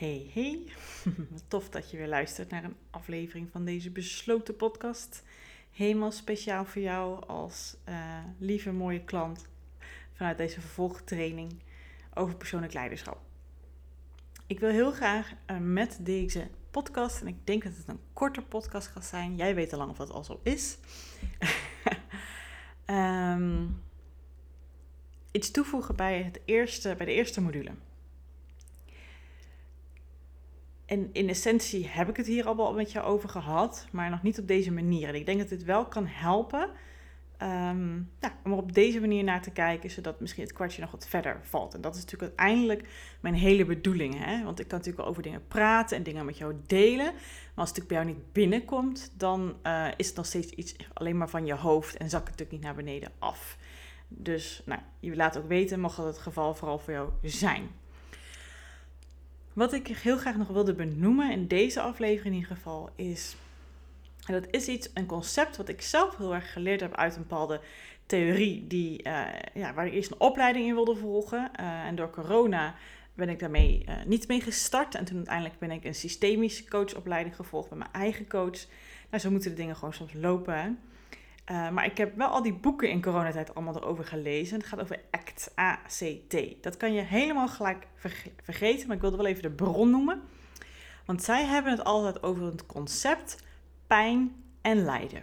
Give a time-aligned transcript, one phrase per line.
[0.00, 0.64] Hey, hey.
[1.48, 5.22] Tof dat je weer luistert naar een aflevering van deze besloten podcast.
[5.70, 9.46] Helemaal speciaal voor jou als uh, lieve mooie klant
[10.12, 11.52] vanuit deze vervolgtraining
[12.14, 13.20] over persoonlijk leiderschap.
[14.46, 18.42] Ik wil heel graag uh, met deze podcast, en ik denk dat het een korte
[18.42, 20.78] podcast gaat zijn, jij weet al lang of dat al zo is,
[22.86, 23.82] um,
[25.32, 27.70] iets toevoegen bij, het eerste, bij de eerste module.
[30.90, 34.22] En in essentie heb ik het hier al wel met jou over gehad, maar nog
[34.22, 35.08] niet op deze manier.
[35.08, 36.70] En ik denk dat dit wel kan helpen
[37.42, 40.90] um, ja, om er op deze manier naar te kijken, zodat misschien het kwartje nog
[40.90, 41.74] wat verder valt.
[41.74, 42.88] En dat is natuurlijk uiteindelijk
[43.20, 44.24] mijn hele bedoeling.
[44.24, 44.44] Hè?
[44.44, 47.12] Want ik kan natuurlijk wel over dingen praten en dingen met jou delen.
[47.54, 51.16] Maar als het bij jou niet binnenkomt, dan uh, is het nog steeds iets alleen
[51.16, 53.56] maar van je hoofd en zakt het natuurlijk niet naar beneden af.
[54.08, 57.70] Dus nou, je laat ook weten, mocht dat het geval vooral voor jou zijn.
[59.60, 63.36] Wat ik heel graag nog wilde benoemen in deze aflevering in ieder geval is.
[64.26, 67.22] En dat is iets, een concept wat ik zelf heel erg geleerd heb uit een
[67.22, 67.60] bepaalde
[68.06, 71.50] theorie die, uh, ja, waar ik eerst een opleiding in wilde volgen.
[71.60, 72.74] Uh, en door corona
[73.14, 74.94] ben ik daarmee uh, niet mee gestart.
[74.94, 78.66] En toen uiteindelijk ben ik een systemische coachopleiding gevolgd bij mijn eigen coach.
[79.10, 80.78] Nou, zo moeten de dingen gewoon soms lopen.
[81.50, 84.58] Uh, maar ik heb wel al die boeken in coronatijd allemaal erover gelezen.
[84.58, 85.00] Het gaat over
[85.54, 86.62] ACT.
[86.62, 87.86] Dat kan je helemaal gelijk
[88.42, 90.22] vergeten, maar ik wilde wel even de bron noemen.
[91.04, 93.36] Want zij hebben het altijd over het concept
[93.86, 95.22] pijn en lijden.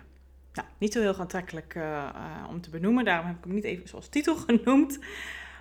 [0.53, 3.64] Nou, niet zo heel aantrekkelijk uh, uh, om te benoemen, daarom heb ik hem niet
[3.64, 5.00] even zoals titel genoemd.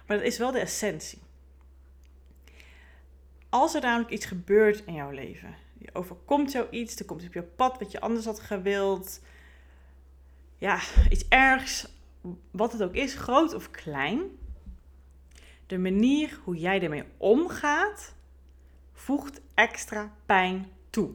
[0.07, 1.19] Maar dat is wel de essentie.
[3.49, 7.35] Als er namelijk iets gebeurt in jouw leven, je overkomt jou iets, er komt op
[7.35, 9.21] je pad wat je anders had gewild,
[10.59, 11.89] ja, iets ergs,
[12.51, 14.21] wat het ook is, groot of klein.
[15.67, 18.15] De manier hoe jij ermee omgaat,
[18.93, 21.11] voegt extra pijn toe.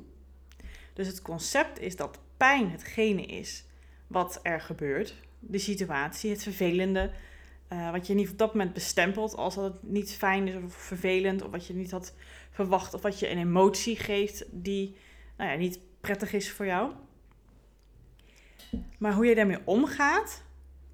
[0.93, 3.65] Dus het concept is dat pijn hetgene is
[4.07, 5.15] wat er gebeurt.
[5.39, 7.11] De situatie, het vervelende,
[7.73, 10.73] uh, wat je niet op dat moment bestempelt als dat het niet fijn is of
[10.73, 12.13] vervelend, of wat je niet had
[12.51, 14.95] verwacht, of wat je een emotie geeft die
[15.37, 16.93] nou ja, niet prettig is voor jou.
[18.97, 20.43] Maar hoe je daarmee omgaat,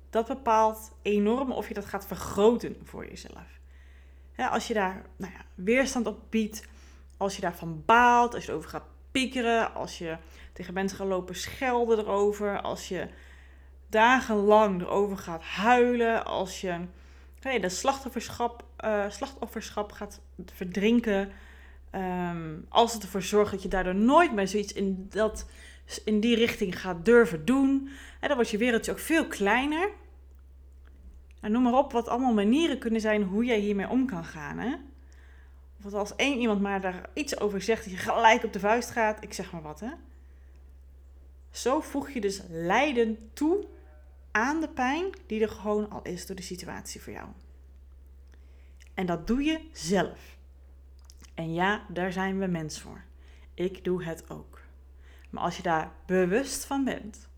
[0.10, 3.60] dat bepaalt enorm of je dat gaat vergroten voor jezelf.
[4.36, 6.68] als je daar nou ja, weerstand op biedt,
[7.18, 10.18] als je daarvan baalt, als je erover gaat piekeren, als je
[10.54, 13.08] tegen mensen gaat lopen schelden erover, als je
[13.90, 16.80] dagenlang erover gaat huilen, als je
[17.40, 21.32] hey, de slachtofferschap, uh, slachtofferschap gaat verdrinken,
[21.92, 25.46] um, als het ervoor zorgt dat je daardoor nooit meer zoiets in dat
[26.06, 27.90] in die richting gaat durven doen.
[28.20, 29.90] En dan wordt je wereldje ook veel kleiner.
[31.42, 34.58] En noem maar op wat allemaal manieren kunnen zijn hoe jij hiermee om kan gaan.
[34.58, 34.76] Hè?
[35.94, 39.24] Als één iemand maar daar iets over zegt, dat je gelijk op de vuist gaat.
[39.24, 39.92] Ik zeg maar wat, hè.
[41.52, 43.66] Zo voeg je dus lijden toe
[44.32, 47.28] aan de pijn die er gewoon al is door de situatie voor jou.
[48.94, 50.38] En dat doe je zelf.
[51.34, 53.04] En ja, daar zijn we mens voor.
[53.54, 54.57] Ik doe het ook.
[55.30, 57.30] Maar als je daar bewust van bent.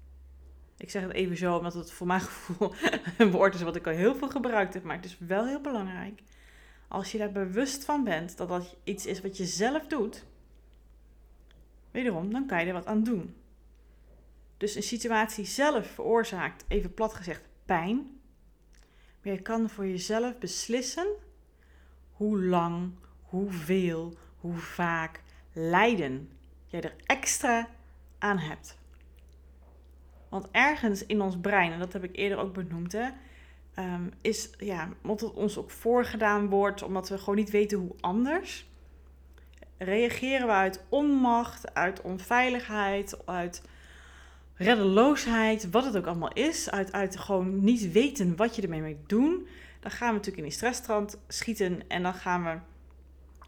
[0.77, 2.73] Ik zeg het even zo, omdat het voor mijn gevoel
[3.17, 4.83] een woord is wat ik al heel veel gebruikt heb.
[4.83, 6.22] Maar het is wel heel belangrijk.
[6.88, 10.25] Als je daar bewust van bent dat dat iets is wat je zelf doet.
[11.91, 13.35] Wederom, dan kan je er wat aan doen.
[14.57, 18.19] Dus een situatie zelf veroorzaakt, even plat gezegd, pijn.
[19.23, 21.07] Maar je kan voor jezelf beslissen
[22.11, 25.21] hoe lang, hoeveel, hoe vaak
[25.53, 26.31] lijden
[26.66, 27.69] jij er extra
[28.19, 28.78] aan hebt.
[30.30, 33.07] Want ergens in ons brein, en dat heb ik eerder ook benoemd, hè,
[33.80, 37.96] um, is ja, omdat het ons ook voorgedaan wordt, omdat we gewoon niet weten hoe
[38.00, 38.69] anders,
[39.78, 43.62] reageren we uit onmacht, uit onveiligheid, uit
[44.53, 49.09] reddeloosheid, wat het ook allemaal is, uit, uit gewoon niet weten wat je ermee moet
[49.09, 49.47] doen.
[49.80, 52.57] Dan gaan we natuurlijk in die stressstrand schieten en dan gaan we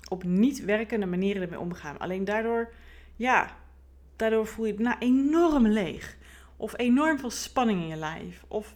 [0.10, 1.98] op niet werkende manieren ermee omgaan.
[1.98, 2.74] Alleen daardoor,
[3.16, 3.58] ja,
[4.22, 6.18] Daardoor voel je het nou enorm leeg.
[6.58, 8.44] Of enorm veel spanning in je lijf.
[8.48, 8.76] Of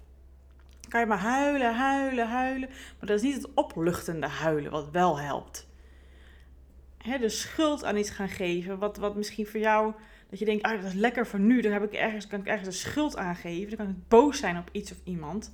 [0.90, 2.70] kan je maar huilen, huilen, huilen.
[2.70, 5.68] Maar dat is niet het opluchtende huilen wat wel helpt.
[6.98, 8.78] He, de schuld aan iets gaan geven.
[8.78, 9.94] Wat, wat misschien voor jou,
[10.30, 11.62] dat je denkt, ah, dat is lekker voor nu.
[11.62, 13.78] Daar heb ik ergens, kan ik ergens de schuld aan geven.
[13.78, 15.54] Dan kan ik boos zijn op iets of iemand.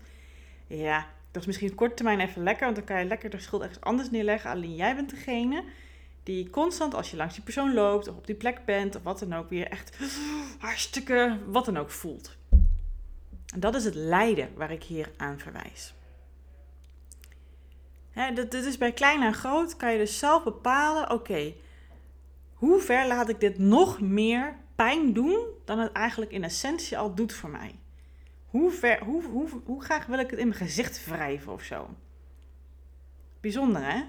[0.68, 2.64] Ja, dat is misschien op korte termijn even lekker.
[2.64, 4.52] Want dan kan je lekker de schuld ergens anders neerleggen.
[4.52, 5.64] Alleen jij bent degene
[6.24, 9.20] die constant als je langs die persoon loopt of op die plek bent of wat
[9.20, 9.98] dan ook weer echt
[10.60, 12.38] hartstikke wat dan ook voelt.
[13.54, 15.94] En dat is het lijden waar ik hier aan verwijs.
[18.12, 21.54] Hè, dat, is bij klein en groot kan je dus zelf bepalen, oké,
[22.54, 27.16] hoe ver laat ik dit nog meer pijn doen dan het eigenlijk in essentie al
[27.16, 27.80] doet voor mij?
[28.46, 31.90] Hoe, ver, hoe, hoe, hoe graag wil ik het in mijn gezicht wrijven of zo?
[33.40, 34.04] Bijzonder hè?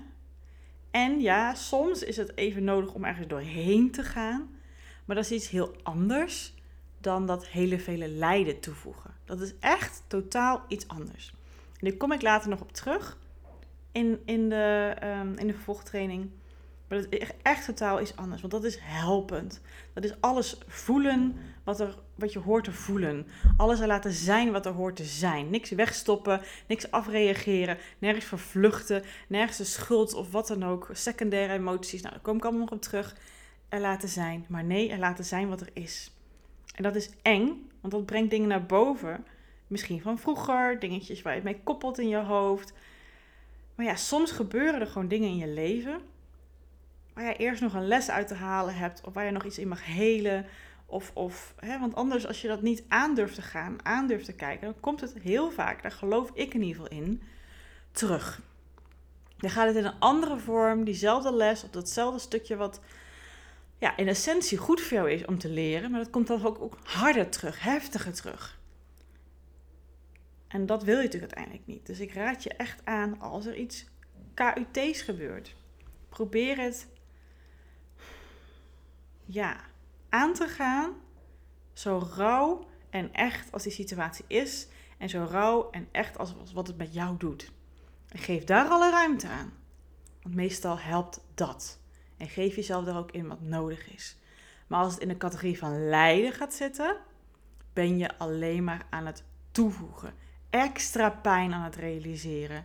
[0.92, 4.50] En ja, soms is het even nodig om ergens doorheen te gaan.
[5.04, 6.54] Maar dat is iets heel anders
[7.00, 9.14] dan dat hele vele lijden toevoegen.
[9.24, 11.34] Dat is echt totaal iets anders.
[11.78, 13.18] En daar kom ik later nog op terug
[13.92, 16.30] in, in, de, um, in de vervolgtraining.
[16.92, 19.60] Maar dat is echt totaal iets anders, want dat is helpend.
[19.92, 23.26] Dat is alles voelen wat, er, wat je hoort te voelen.
[23.56, 25.50] Alles er laten zijn wat er hoort te zijn.
[25.50, 30.88] Niks wegstoppen, niks afreageren, nergens vervluchten, nergens de schuld of wat dan ook.
[30.92, 33.16] Secundaire emoties, nou daar kom ik allemaal nog op terug.
[33.68, 36.12] Er laten zijn, maar nee, er laten zijn wat er is.
[36.74, 39.26] En dat is eng, want dat brengt dingen naar boven.
[39.66, 42.72] Misschien van vroeger, dingetjes waar je mee koppelt in je hoofd.
[43.74, 46.10] Maar ja, soms gebeuren er gewoon dingen in je leven
[47.14, 49.58] waar je eerst nog een les uit te halen hebt, of waar je nog iets
[49.58, 50.46] in mag helen.
[50.86, 54.66] Of, of hè, want anders, als je dat niet aandurft te gaan, aandurft te kijken,
[54.66, 57.22] dan komt het heel vaak, daar geloof ik in ieder geval in,
[57.92, 58.40] terug.
[59.36, 62.80] Dan gaat het in een andere vorm, diezelfde les, op datzelfde stukje wat
[63.78, 66.60] ja, in essentie goed voor jou is om te leren, maar dat komt dan ook,
[66.60, 68.60] ook harder terug, heftiger terug.
[70.48, 71.86] En dat wil je natuurlijk uiteindelijk niet.
[71.86, 73.86] Dus ik raad je echt aan als er iets
[74.34, 75.54] KUT's gebeurt.
[76.08, 76.88] Probeer het
[79.32, 79.56] ja,
[80.08, 80.92] aan te gaan,
[81.72, 84.68] zo rauw en echt als die situatie is.
[84.98, 87.52] En zo rauw en echt als wat het met jou doet.
[88.08, 89.52] En geef daar alle ruimte aan.
[90.22, 91.80] Want meestal helpt dat.
[92.16, 94.16] En geef jezelf er ook in wat nodig is.
[94.66, 96.96] Maar als het in de categorie van lijden gaat zitten,
[97.72, 100.14] ben je alleen maar aan het toevoegen.
[100.50, 102.64] Extra pijn aan het realiseren.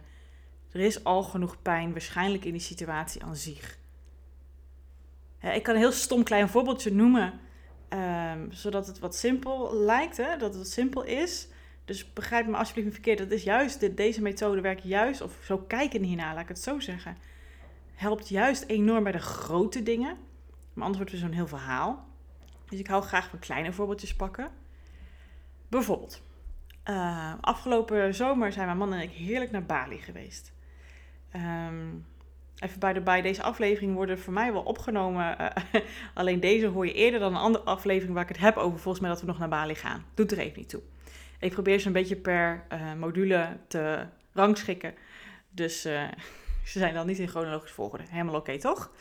[0.71, 3.77] Er is al genoeg pijn waarschijnlijk in die situatie aan zich.
[5.55, 7.39] Ik kan een heel stom klein voorbeeldje noemen,
[7.89, 10.37] um, zodat het wat simpel lijkt, hè?
[10.37, 11.47] dat het simpel is.
[11.85, 13.17] Dus begrijp me alsjeblieft niet verkeerd.
[13.17, 16.79] Dat is juist, deze methode werkt juist, of zo kijken hierna, laat ik het zo
[16.79, 17.17] zeggen.
[17.95, 20.17] Helpt juist enorm bij de grote dingen.
[20.73, 22.05] Maar anders wordt zo'n heel verhaal.
[22.69, 24.49] Dus ik hou graag van kleine voorbeeldjes pakken.
[25.67, 26.21] Bijvoorbeeld,
[26.85, 30.53] uh, afgelopen zomer zijn mijn man en ik heerlijk naar Bali geweest.
[31.35, 32.05] Um,
[32.59, 35.37] even bij de bij, deze aflevering worden voor mij wel opgenomen.
[35.41, 35.81] Uh,
[36.13, 39.03] alleen deze hoor je eerder dan een andere aflevering waar ik het heb over volgens
[39.03, 40.05] mij dat we nog naar Bali gaan.
[40.13, 40.81] Doet er even niet toe.
[41.39, 44.93] Ik probeer ze een beetje per uh, module te rangschikken.
[45.49, 46.03] Dus uh,
[46.71, 48.03] ze zijn dan niet in chronologisch volgorde.
[48.09, 48.91] Helemaal oké, toch?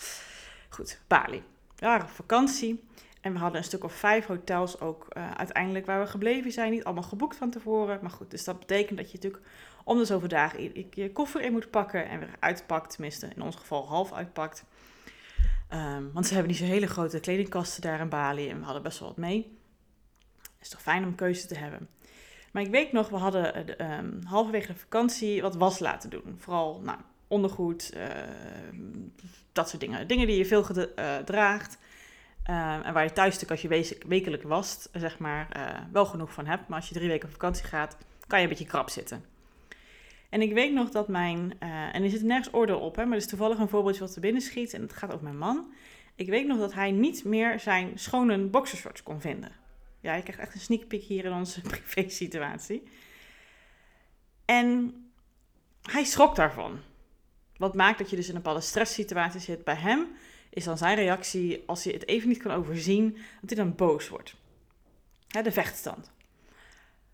[0.69, 1.43] Goed, Bali.
[1.77, 2.85] Ja, vakantie.
[3.21, 5.07] En we hadden een stuk of vijf hotels ook
[5.37, 6.71] uiteindelijk waar we gebleven zijn.
[6.71, 7.99] Niet allemaal geboekt van tevoren.
[8.03, 9.43] Maar goed, dus dat betekent dat je natuurlijk
[9.87, 12.91] om de zoveel dagen je koffer in moet pakken en weer uitpakt.
[12.91, 14.65] Tenminste, in ons geval half uitpakt.
[15.71, 18.83] Um, want ze hebben niet zo'n hele grote kledingkasten daar in Bali en we hadden
[18.83, 19.59] best wel wat mee.
[20.61, 21.89] Is toch fijn om keuze te hebben.
[22.53, 26.37] Maar ik weet nog, we hadden uh, um, halverwege de vakantie wat was laten doen.
[26.39, 26.99] Vooral nou,
[27.29, 28.07] ondergoed, uh,
[29.53, 30.09] dat soort dingen.
[30.09, 31.79] Dingen die je veel uh, draagt.
[32.51, 35.49] Um, en waar je thuis natuurlijk als je wekelijk wast, zeg maar,
[35.93, 36.69] wel genoeg van hebt.
[36.69, 37.97] Maar als je drie weken op vakantie gaat,
[38.27, 39.35] kan je een beetje krap zitten.
[40.37, 43.15] En ik weet nog dat mijn, uh, en er zit nergens oordeel op, hè, maar
[43.15, 45.73] het is toevallig een voorbeeldje wat er binnen schiet en het gaat over mijn man.
[46.15, 49.53] Ik weet nog dat hij niet meer zijn schone boxershorts kon vinden.
[50.01, 52.83] Ja, ik krijg echt een sneak peek hier in onze privé situatie.
[54.45, 54.95] En
[55.83, 56.79] hij schrok daarvan.
[57.57, 60.07] Wat maakt dat je dus in een bepaalde stresssituatie zit bij hem,
[60.51, 64.09] is dan zijn reactie, als hij het even niet kan overzien, dat hij dan boos
[64.09, 64.35] wordt.
[65.27, 66.11] de vechtstand.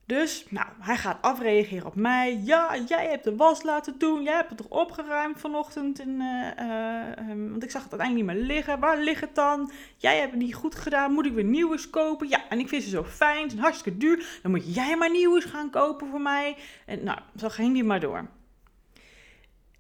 [0.06, 2.40] Dus, nou, hij gaat afreageren op mij.
[2.44, 4.22] Ja, jij hebt de was laten doen.
[4.22, 6.00] Jij hebt het toch opgeruimd vanochtend.
[6.00, 8.80] In, uh, uh, want ik zag het uiteindelijk niet meer liggen.
[8.80, 9.70] Waar ligt het dan?
[9.96, 11.12] Jij hebt het niet goed gedaan.
[11.12, 12.28] Moet ik weer nieuwe kopen?
[12.28, 13.42] Ja, en ik vind ze zo fijn.
[13.42, 14.38] Ze zijn hartstikke duur.
[14.42, 16.56] Dan moet jij maar nieuwe gaan kopen voor mij.
[16.86, 18.28] En nou, zo ging die maar door.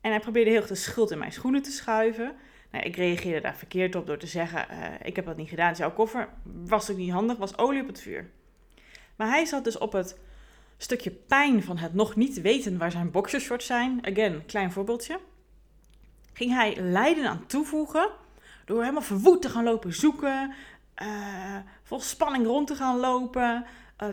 [0.00, 2.34] En hij probeerde heel erg de schuld in mijn schoenen te schuiven.
[2.70, 5.68] Nou, ik reageerde daar verkeerd op door te zeggen: uh, Ik heb dat niet gedaan.
[5.68, 6.28] Het jouw koffer.
[6.64, 7.36] Was ook niet handig.
[7.36, 8.30] Was olie op het vuur.
[9.16, 10.18] Maar hij zat dus op het
[10.76, 14.06] stukje pijn van het nog niet weten waar zijn boxershorts zijn.
[14.06, 15.18] Again, klein voorbeeldje.
[16.32, 18.10] Ging hij lijden aan toevoegen
[18.64, 20.54] door helemaal verwoed te gaan lopen zoeken.
[21.02, 23.64] Uh, vol spanning rond te gaan lopen.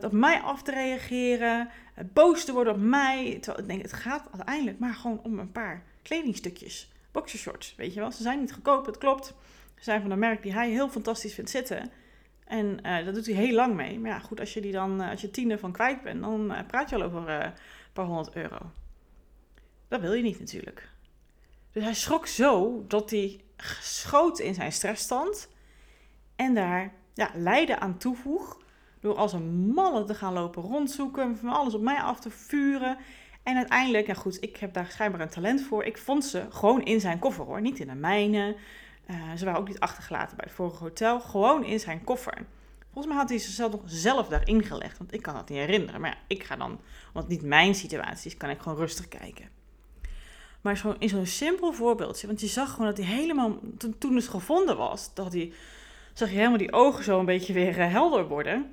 [0.01, 1.69] Op mij af te reageren.
[1.97, 3.25] Uh, boos te worden op mij.
[3.25, 6.91] Ik denk, het gaat uiteindelijk maar gewoon om een paar kledingstukjes.
[7.11, 8.11] Boxershorts, weet je wel.
[8.11, 9.33] Ze zijn niet goedkoop, het klopt.
[9.75, 11.91] Ze zijn van een merk die hij heel fantastisch vindt zitten.
[12.49, 13.99] En uh, dat doet hij heel lang mee.
[13.99, 16.51] Maar ja, goed, als je die dan, uh, als je tien van kwijt bent, dan
[16.51, 17.53] uh, praat je al over een
[17.93, 18.57] paar honderd euro.
[19.87, 20.89] Dat wil je niet natuurlijk.
[21.71, 23.41] Dus hij schrok zo dat hij
[23.81, 25.49] schoot in zijn stressstand.
[26.35, 28.61] En daar ja, lijden aan toevoeg.
[28.99, 31.37] Door als een malle te gaan lopen rondzoeken.
[31.37, 32.97] Van alles op mij af te vuren.
[33.43, 35.83] En uiteindelijk, ja goed, ik heb daar schijnbaar een talent voor.
[35.83, 37.61] Ik vond ze gewoon in zijn koffer hoor.
[37.61, 38.55] Niet in de mijne.
[39.09, 41.19] Uh, ze waren ook niet achtergelaten bij het vorige hotel.
[41.19, 42.45] Gewoon in zijn koffer.
[42.83, 44.97] Volgens mij had hij zichzelf nog zelf daarin gelegd.
[44.97, 46.01] Want ik kan dat niet herinneren.
[46.01, 46.79] Maar ja, ik ga dan,
[47.13, 49.49] het niet mijn situatie kan ik gewoon rustig kijken.
[50.61, 52.27] Maar zo, in zo'n simpel voorbeeldje.
[52.27, 53.59] Want je zag gewoon dat hij helemaal,
[53.97, 55.53] toen, het gevonden was, dat hij,
[56.13, 58.71] zag je helemaal die ogen zo een beetje weer uh, helder worden.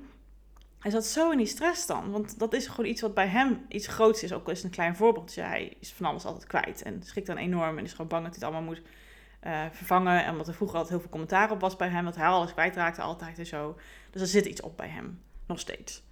[0.79, 2.11] Hij zat zo in die stress dan.
[2.11, 4.33] Want dat is gewoon iets wat bij hem iets groots is.
[4.33, 5.41] Ook al is het een klein voorbeeldje.
[5.41, 6.81] Hij is van alles altijd kwijt.
[6.81, 7.77] En schrikt dan enorm.
[7.77, 8.87] En is gewoon bang dat hij het allemaal moet
[9.43, 10.23] uh, vervangen.
[10.23, 12.05] En omdat er vroeger altijd heel veel commentaar op was bij hem.
[12.05, 13.77] Dat hij alles kwijtraakte altijd en zo.
[14.11, 15.21] Dus er zit iets op bij hem.
[15.45, 16.05] Nog steeds.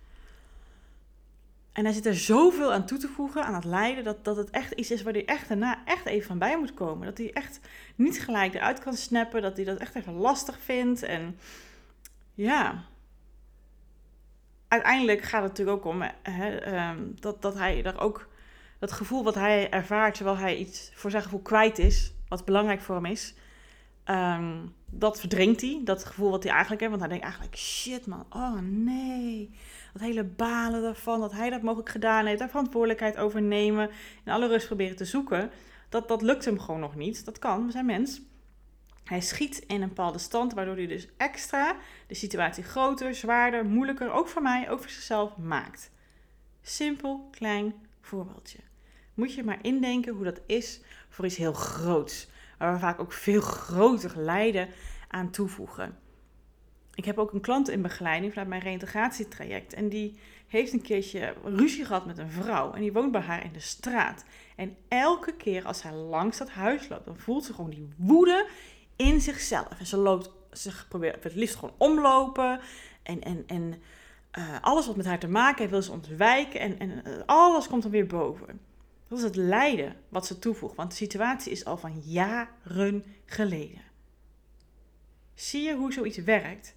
[1.76, 4.50] En hij zit er zoveel aan toe te voegen, aan het lijden, dat, dat het
[4.50, 7.06] echt iets is waar hij echt daarna echt even van bij moet komen.
[7.06, 7.60] Dat hij echt
[7.96, 11.04] niet gelijk eruit kan snappen, dat hij dat echt even lastig vindt.
[11.04, 11.38] En
[12.34, 12.84] ja,
[14.68, 18.28] uiteindelijk gaat het natuurlijk ook om hè, ehm, dat, dat hij daar ook
[18.80, 22.82] dat gevoel wat hij ervaart terwijl hij iets voor zijn gevoel kwijt is, wat belangrijk
[22.82, 23.34] voor hem is,
[24.04, 25.82] ehm, dat verdrinkt hij.
[25.84, 29.50] Dat gevoel wat hij eigenlijk heeft, want hij denkt eigenlijk, shit man, oh nee.
[29.94, 33.90] Dat hele balen daarvan, dat hij dat mogelijk gedaan heeft, daar verantwoordelijkheid over nemen,
[34.26, 35.52] in alle rust proberen te zoeken.
[35.90, 37.26] Dat, dat lukt hem gewoon nog niet.
[37.26, 38.22] Dat kan, we zijn mens.
[39.04, 41.76] Hij schiet in een bepaalde stand, waardoor hij dus extra
[42.08, 45.92] de situatie groter, zwaarder, moeilijker, ook voor mij, ook voor zichzelf maakt.
[46.62, 48.60] Simpel, klein voorbeeldje.
[49.14, 50.82] Moet je maar indenken hoe dat is
[51.16, 54.70] voor iets heel groots, waar we vaak ook veel groter lijden
[55.08, 55.98] aan toevoegen.
[56.94, 59.74] Ik heb ook een klant in begeleiding vanuit mijn reïntegratietraject.
[59.74, 62.74] En die heeft een keertje ruzie gehad met een vrouw.
[62.74, 64.26] En die woont bij haar in de straat.
[64.56, 68.48] En elke keer als zij langs dat huis loopt, dan voelt ze gewoon die woede
[68.96, 69.80] in zichzelf.
[69.80, 72.60] En ze loopt, ze probeert het liefst gewoon omlopen.
[73.04, 73.74] En, en, en
[74.38, 76.60] uh, alles wat met haar te maken heeft, wil ze ontwijken.
[76.60, 78.60] En, en uh, alles komt dan weer boven.
[79.08, 80.76] Dat is het lijden wat ze toevoegt.
[80.76, 83.82] Want de situatie is al van jaren geleden.
[85.34, 86.76] Zie je hoe zoiets werkt?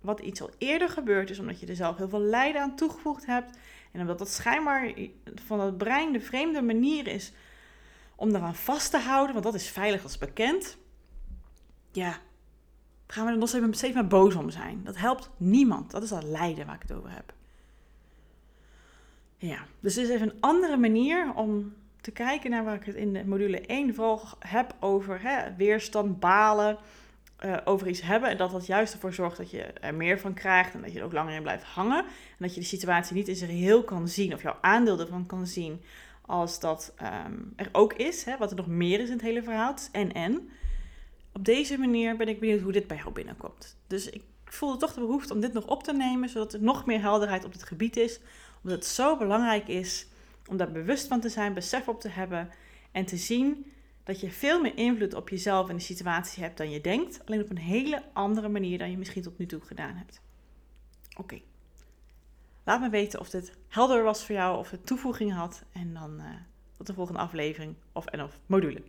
[0.00, 3.26] Wat iets al eerder gebeurd is, omdat je er zelf heel veel lijden aan toegevoegd
[3.26, 3.58] hebt.
[3.92, 4.92] En omdat dat schijnbaar
[5.34, 7.32] van het brein de vreemde manier is
[8.14, 9.32] om daaraan vast te houden.
[9.32, 10.76] Want dat is veilig, als bekend
[11.96, 12.18] ja,
[13.06, 14.84] gaan we er nog steeds, maar boos om zijn.
[14.84, 15.90] Dat helpt niemand.
[15.90, 17.34] Dat is dat lijden waar ik het over heb.
[19.38, 22.94] Ja, dus dit is even een andere manier om te kijken naar waar ik het
[22.94, 26.78] in de module 1 vooral heb over hè, weerstand, balen,
[27.44, 28.30] uh, over iets hebben.
[28.30, 30.98] En dat dat juist ervoor zorgt dat je er meer van krijgt en dat je
[30.98, 32.04] er ook langer in blijft hangen.
[32.04, 35.26] En dat je de situatie niet in zijn geheel kan zien of jouw aandeel ervan
[35.26, 35.82] kan zien
[36.20, 38.24] als dat um, er ook is.
[38.24, 39.74] Hè, wat er nog meer is in het hele verhaal.
[39.92, 40.48] En en
[41.32, 43.76] op deze manier ben ik benieuwd hoe dit bij jou binnenkomt.
[43.86, 44.22] Dus ik
[44.54, 47.44] voelde toch de behoefte om dit nog op te nemen, zodat er nog meer helderheid
[47.44, 48.20] op dit gebied is.
[48.62, 50.06] Omdat het zo belangrijk is
[50.46, 52.50] om daar bewust van te zijn, besef op te hebben
[52.92, 53.72] en te zien
[54.04, 57.26] dat je veel meer invloed op jezelf en de situatie hebt dan je denkt.
[57.26, 60.20] Alleen op een hele andere manier dan je misschien tot nu toe gedaan hebt.
[61.16, 61.40] Oké.
[62.64, 65.62] Laat me weten of dit helder was voor jou, of het toevoeging had.
[65.72, 66.24] En dan uh,
[66.76, 68.82] tot de volgende aflevering of en of module.